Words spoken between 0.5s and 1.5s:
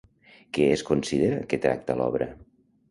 Què es considera